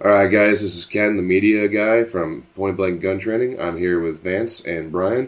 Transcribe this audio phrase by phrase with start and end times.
[0.00, 3.60] All right, guys, this is Ken, the media guy from Point Blank Gun Training.
[3.60, 5.26] I'm here with Vance and Brian,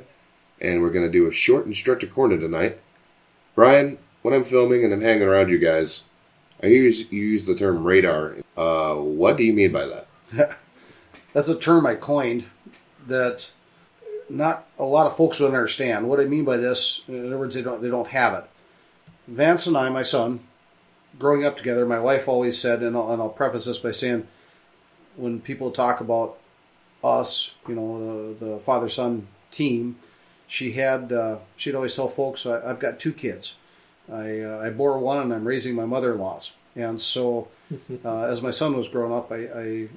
[0.61, 2.79] and we're going to do a short instructor corner tonight.
[3.56, 6.04] Brian, when I'm filming and I'm hanging around you guys,
[6.62, 8.37] I use you use the term radar.
[8.56, 10.06] Uh, what do you mean by that?
[11.32, 12.45] That's a term I coined
[13.09, 13.50] that
[14.29, 16.09] not a lot of folks would understand.
[16.09, 18.45] What I mean by this, in other words, they don't they don't have it.
[19.27, 20.39] Vance and I, my son,
[21.18, 24.29] growing up together, my wife always said, and I'll, and I'll preface this by saying,
[25.21, 26.38] when people talk about
[27.05, 29.96] us, you know, the, the father son team,
[30.46, 33.55] she had uh, she'd always tell folks, I, have got two kids.
[34.10, 36.52] I uh, I bore one, and I'm raising my mother-in-laws.
[36.74, 37.48] And so,
[38.05, 39.88] uh, as my son was growing up, I, I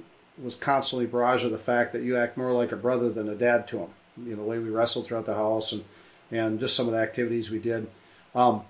[0.42, 3.34] was constantly barraged with the fact that you act more like a brother than a
[3.34, 3.90] dad to him.
[4.16, 5.84] You know, the way we wrestled throughout the house and
[6.30, 7.88] and just some of the activities we did.
[8.34, 8.62] Um,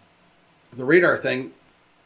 [0.72, 1.52] the radar thing,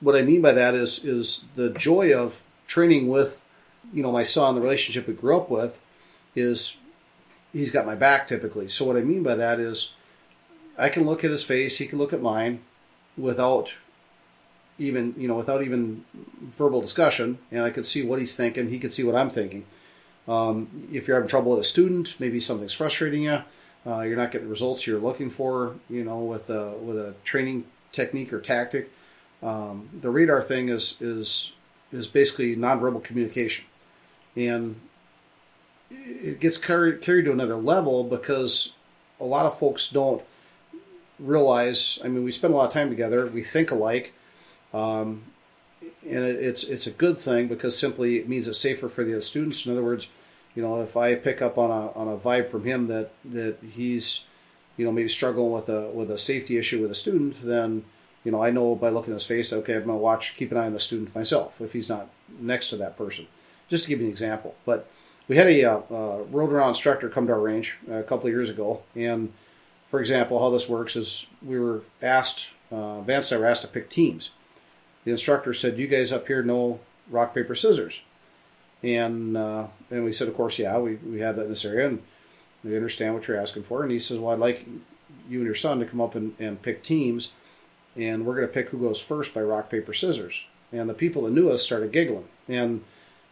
[0.00, 3.44] what I mean by that is is the joy of training with,
[3.92, 5.80] you know, my son, the relationship we grew up with,
[6.34, 6.78] is
[7.52, 8.68] he's got my back typically.
[8.68, 9.92] So what I mean by that is
[10.78, 12.60] I can look at his face, he can look at mine
[13.16, 13.76] without
[14.78, 16.04] even you know without even
[16.40, 18.68] verbal discussion, and I could see what he's thinking.
[18.68, 19.64] He could see what I'm thinking.
[20.28, 23.42] Um, if you're having trouble with a student, maybe something's frustrating you.
[23.86, 25.74] Uh, you're not getting the results you're looking for.
[25.90, 28.90] You know, with a with a training technique or tactic.
[29.42, 31.52] Um, the radar thing is is
[31.92, 33.64] is basically nonverbal communication,
[34.38, 34.76] and
[35.90, 38.72] it gets carried carried to another level because
[39.20, 40.22] a lot of folks don't
[41.18, 41.98] realize.
[42.04, 43.26] I mean, we spend a lot of time together.
[43.26, 44.14] We think alike.
[44.72, 45.24] Um,
[46.08, 49.12] and it, it's it's a good thing because simply it means it's safer for the
[49.12, 49.66] other students.
[49.66, 50.10] In other words,
[50.54, 53.58] you know, if I pick up on a on a vibe from him that that
[53.72, 54.24] he's,
[54.76, 57.84] you know, maybe struggling with a with a safety issue with a student, then
[58.24, 60.58] you know I know by looking at his face, okay, I'm to watch, keep an
[60.58, 62.08] eye on the student myself if he's not
[62.40, 63.26] next to that person.
[63.68, 64.88] Just to give you an example, but
[65.28, 68.32] we had a uh, uh, road around instructor come to our range a couple of
[68.32, 69.32] years ago, and
[69.86, 73.62] for example, how this works is we were asked, uh, Vance and I were asked
[73.62, 74.30] to pick teams
[75.08, 78.02] the instructor said, "You guys up here know rock paper scissors,"
[78.82, 81.88] and uh, and we said, "Of course, yeah, we we have that in this area,
[81.88, 82.02] and
[82.62, 84.66] we understand what you're asking for." And he says, "Well, I'd like
[85.26, 87.32] you and your son to come up and, and pick teams,
[87.96, 91.22] and we're going to pick who goes first by rock paper scissors." And the people
[91.22, 92.84] that knew us started giggling, and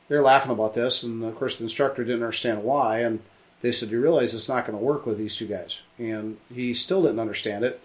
[0.08, 3.20] they're laughing about this, and of course the instructor didn't understand why, and
[3.60, 6.74] they said, "You realize it's not going to work with these two guys," and he
[6.74, 7.80] still didn't understand it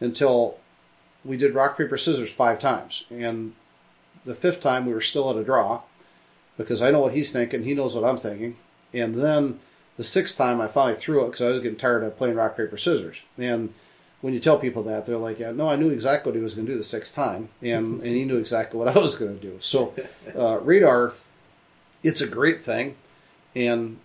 [0.00, 0.58] until
[1.24, 3.54] we did rock paper scissors five times, and
[4.24, 5.82] the fifth time we were still at a draw
[6.58, 8.56] because I know what he's thinking, he knows what I'm thinking,
[8.92, 9.60] and then
[9.96, 12.56] the sixth time I finally threw it because I was getting tired of playing rock
[12.56, 13.72] paper scissors, and
[14.20, 16.54] when you tell people that, they're like, yeah, "No, I knew exactly what he was
[16.54, 19.36] going to do the sixth time, and and he knew exactly what I was going
[19.38, 19.94] to do." So,
[20.36, 21.14] uh, radar,
[22.02, 22.96] it's a great thing,
[23.54, 23.98] and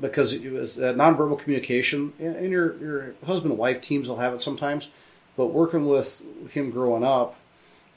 [0.00, 4.34] because it was that nonverbal communication, and your your husband and wife teams will have
[4.34, 4.88] it sometimes.
[5.36, 7.36] But working with him growing up,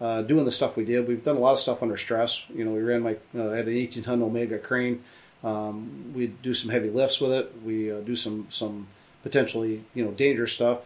[0.01, 2.49] uh, doing the stuff we did, we've done a lot of stuff under stress.
[2.49, 5.03] You know, we ran my uh, had an 18 ton Omega crane.
[5.43, 7.53] Um, we do some heavy lifts with it.
[7.63, 8.87] We uh, do some some
[9.23, 10.79] potentially you know dangerous stuff.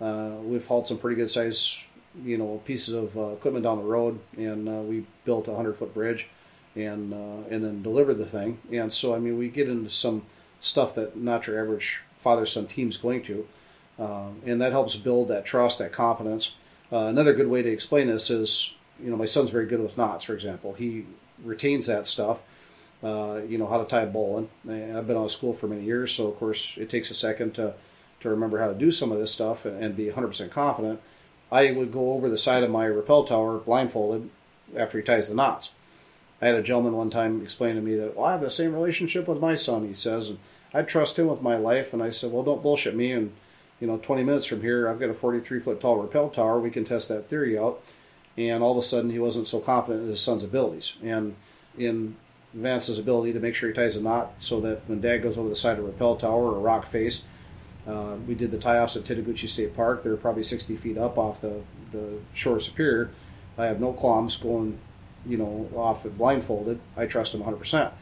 [0.00, 1.88] Uh, we've hauled some pretty good size
[2.24, 5.76] you know pieces of uh, equipment down the road, and uh, we built a hundred
[5.76, 6.28] foot bridge,
[6.78, 7.12] and
[7.50, 8.58] and then deliver the thing.
[8.72, 10.22] And so I mean, we get into some
[10.60, 13.46] stuff that not your average father son team's going to.
[13.98, 16.54] Um, and that helps build that trust, that confidence.
[16.92, 18.72] Uh, another good way to explain this is,
[19.02, 20.72] you know, my son's very good with knots, for example.
[20.74, 21.04] He
[21.44, 22.38] retains that stuff.
[23.02, 24.48] Uh, you know how to tie a bowline.
[24.68, 27.14] And I've been out of school for many years, so of course it takes a
[27.14, 27.74] second to
[28.20, 31.00] to remember how to do some of this stuff and, and be 100% confident.
[31.52, 34.28] I would go over the side of my rappel tower blindfolded
[34.76, 35.70] after he ties the knots.
[36.40, 38.72] I had a gentleman one time explain to me that, well, I have the same
[38.72, 40.38] relationship with my son, he says, and
[40.72, 41.92] I trust him with my life.
[41.92, 43.32] And I said, well, don't bullshit me and
[43.80, 46.58] you know, 20 minutes from here, I've got a 43 foot tall rappel tower.
[46.58, 47.82] We can test that theory out.
[48.36, 51.34] And all of a sudden, he wasn't so confident in his son's abilities and
[51.76, 52.16] in
[52.54, 55.48] Vance's ability to make sure he ties a knot so that when dad goes over
[55.48, 57.24] the side of a rappel tower or a rock face,
[57.86, 60.02] uh, we did the tie offs at Tettegouche State Park.
[60.02, 63.10] They're probably 60 feet up off the, the shore of Superior.
[63.56, 64.78] I have no qualms going,
[65.26, 66.80] you know, off blindfolded.
[66.96, 67.92] I trust him 100%.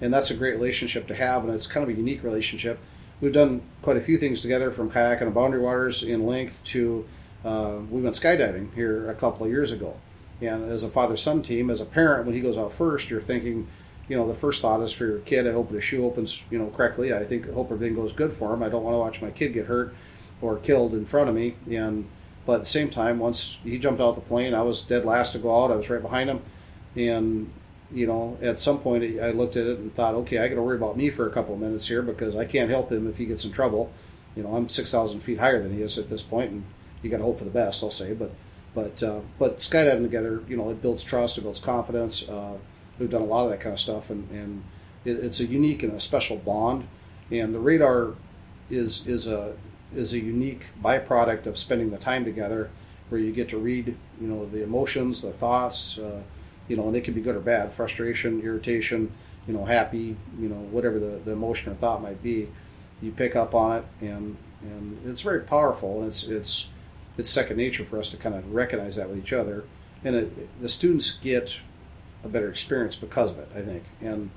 [0.00, 2.78] And that's a great relationship to have, and it's kind of a unique relationship
[3.20, 7.04] we've done quite a few things together from kayaking on boundary waters in length to
[7.44, 9.96] uh, we went skydiving here a couple of years ago.
[10.40, 13.20] And as a father son team, as a parent, when he goes out first, you're
[13.20, 13.66] thinking,
[14.08, 15.46] you know, the first thought is for your kid.
[15.46, 17.12] I hope the shoe opens, you know, correctly.
[17.12, 18.62] I think hope everything goes good for him.
[18.62, 19.94] I don't want to watch my kid get hurt
[20.40, 21.56] or killed in front of me.
[21.70, 22.08] And
[22.48, 25.32] but at the same time, once he jumped out the plane, I was dead last
[25.32, 25.70] to go out.
[25.70, 26.40] I was right behind him,
[26.96, 27.52] and
[27.92, 30.62] you know, at some point I looked at it and thought, okay, I got to
[30.62, 33.18] worry about me for a couple of minutes here because I can't help him if
[33.18, 33.92] he gets in trouble.
[34.34, 36.64] You know, I'm six thousand feet higher than he is at this point, and
[37.02, 37.84] you got to hope for the best.
[37.84, 38.30] I'll say, but
[38.74, 42.26] but uh, but skydiving together, you know, it builds trust, it builds confidence.
[42.26, 42.54] Uh,
[42.98, 44.64] we've done a lot of that kind of stuff, and and
[45.04, 46.88] it, it's a unique and a special bond.
[47.30, 48.14] And the radar
[48.70, 49.52] is is a
[49.94, 52.70] is a unique byproduct of spending the time together,
[53.08, 53.86] where you get to read,
[54.20, 56.20] you know, the emotions, the thoughts, uh,
[56.68, 59.10] you know, and they can be good or bad, frustration, irritation,
[59.46, 62.48] you know, happy, you know, whatever the, the emotion or thought might be,
[63.00, 66.68] you pick up on it, and and it's very powerful, and it's it's
[67.16, 69.64] it's second nature for us to kind of recognize that with each other,
[70.04, 71.58] and it, the students get
[72.24, 74.30] a better experience because of it, I think, and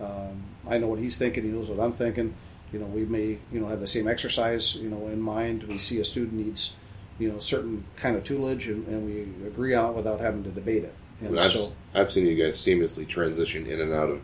[0.00, 2.34] um, I know what he's thinking, he knows what I'm thinking
[2.72, 5.62] you know, we may, you know, have the same exercise, you know, in mind.
[5.64, 6.74] We see a student needs,
[7.18, 10.50] you know, certain kind of toolage, and, and we agree on it without having to
[10.50, 10.94] debate it.
[11.20, 14.20] And I've, so, I've seen you guys seamlessly transition in and out of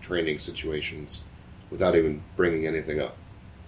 [0.00, 1.24] training situations
[1.70, 3.16] without even bringing anything up.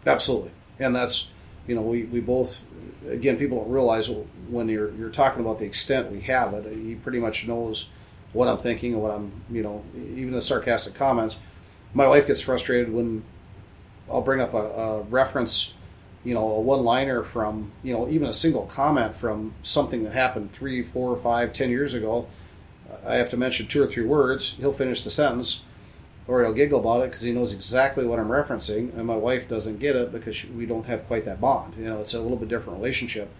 [0.06, 1.30] absolutely, and that's,
[1.66, 2.60] you know, we, we both,
[3.08, 4.10] again, people don't realize
[4.48, 6.70] when you're you're talking about the extent we have it.
[6.72, 7.88] He pretty much knows
[8.32, 11.38] what I'm thinking and what I'm, you know, even the sarcastic comments.
[11.94, 13.24] My wife gets frustrated when
[14.10, 15.74] I'll bring up a, a reference,
[16.24, 20.52] you know, a one-liner from, you know, even a single comment from something that happened
[20.52, 22.26] three, four, five, ten years ago.
[23.06, 24.54] I have to mention two or three words.
[24.54, 25.62] He'll finish the sentence,
[26.28, 29.48] or he'll giggle about it because he knows exactly what I'm referencing, and my wife
[29.48, 31.74] doesn't get it because we don't have quite that bond.
[31.76, 33.30] You know, it's a little bit different relationship,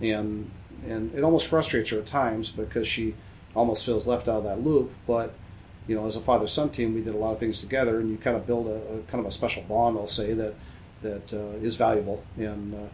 [0.00, 0.50] and
[0.86, 3.14] and it almost frustrates her at times because she
[3.54, 5.32] almost feels left out of that loop, but
[5.86, 8.10] you know, as a father son team, we did a lot of things together, and
[8.10, 9.96] you kind of build a, a kind of a special bond.
[9.96, 10.54] I'll say that
[11.02, 12.88] that uh, is valuable, and uh,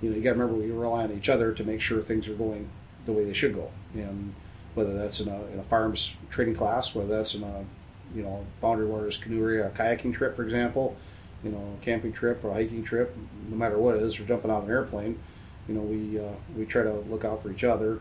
[0.00, 2.28] you know, you got to remember we rely on each other to make sure things
[2.28, 2.68] are going
[3.04, 4.34] the way they should go, and
[4.74, 7.64] whether that's in a in a firearms training class, whether that's in a
[8.14, 10.96] you know boundary waters canoe area, a kayaking trip, for example,
[11.44, 13.14] you know, camping trip or a hiking trip,
[13.48, 15.18] no matter what it is, or jumping out of an airplane,
[15.68, 18.00] you know, we uh, we try to look out for each other,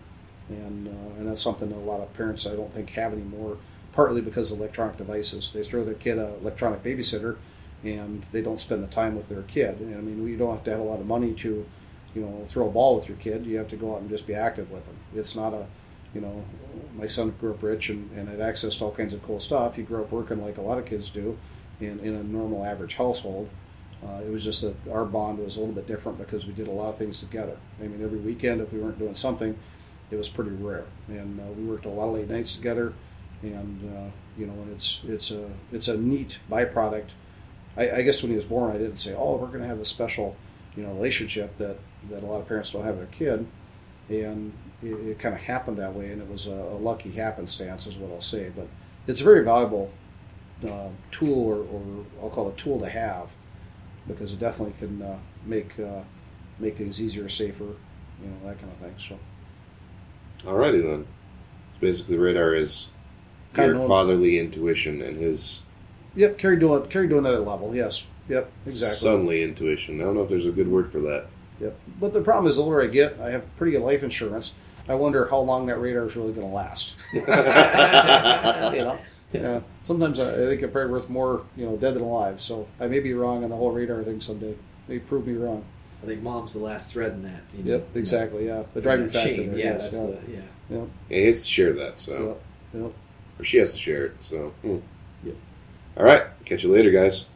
[0.49, 3.57] and uh, and that's something that a lot of parents I don't think have anymore
[3.93, 5.51] partly because of electronic devices.
[5.51, 7.37] They throw their kid a electronic babysitter,
[7.83, 9.79] and they don't spend the time with their kid.
[9.79, 11.65] And, I mean, you don't have to have a lot of money to,
[12.15, 13.45] you know, throw a ball with your kid.
[13.45, 14.95] You have to go out and just be active with them.
[15.15, 15.65] It's not a,
[16.13, 16.43] you know,
[16.95, 19.75] my son grew up rich and, and had access to all kinds of cool stuff.
[19.75, 21.37] He grew up working like a lot of kids do,
[21.79, 23.49] in in a normal average household.
[24.03, 26.67] Uh, it was just that our bond was a little bit different because we did
[26.67, 27.55] a lot of things together.
[27.79, 29.55] I mean, every weekend, if we weren't doing something,
[30.09, 30.85] it was pretty rare.
[31.07, 32.93] And uh, we worked a lot of late nights together
[33.43, 37.09] and uh, you know, it's it's a it's a neat byproduct.
[37.77, 39.77] I, I, guess when he was born, I didn't say, "Oh, we're going to have
[39.77, 40.35] this special,
[40.75, 41.77] you know, relationship that
[42.09, 43.47] that a lot of parents don't have with their kid,"
[44.09, 44.53] and
[44.83, 47.97] it, it kind of happened that way, and it was a, a, lucky happenstance, is
[47.97, 48.51] what I'll say.
[48.55, 48.67] But
[49.07, 49.91] it's a very valuable
[50.67, 53.29] uh, tool, or, or, I'll call it a tool to have,
[54.07, 56.01] because it definitely can uh, make uh,
[56.59, 58.95] make things easier, safer, you know, that kind of thing.
[58.97, 59.19] So.
[60.47, 61.05] Alrighty then.
[61.73, 62.89] So basically, radar is
[63.55, 65.63] your of- fatherly intuition and his
[66.15, 67.73] Yep, carried to a, carry to another level.
[67.75, 68.05] Yes.
[68.27, 68.51] Yep.
[68.65, 69.07] Exactly.
[69.09, 70.01] sonly intuition.
[70.01, 71.27] I don't know if there's a good word for that.
[71.61, 71.79] Yep.
[71.99, 74.53] But the problem is, the older I get, I have pretty good life insurance.
[74.89, 76.95] I wonder how long that radar is really going to last.
[77.13, 77.21] you
[78.81, 78.97] know.
[79.31, 79.61] Yeah.
[79.83, 82.41] Sometimes I I think I'm probably worth more, you know, dead than alive.
[82.41, 84.55] So I may be wrong on the whole radar thing someday.
[84.87, 85.63] They prove me wrong.
[86.03, 87.41] I think mom's the last thread in that.
[87.55, 87.71] you know?
[87.71, 87.95] Yep.
[87.95, 88.47] Exactly.
[88.47, 88.63] Yeah.
[88.73, 89.29] The driving factor.
[89.29, 90.05] chain, there, yeah, yes, that's yeah.
[90.07, 90.79] the yeah.
[90.79, 90.87] Yep.
[91.09, 92.39] Yeah, he has to share that, so
[92.73, 92.83] Yep.
[92.83, 92.93] Yep.
[93.41, 94.15] Or she has to share it.
[94.21, 94.77] So, hmm.
[95.23, 95.35] Yep.
[95.97, 97.27] all right, catch you later, guys.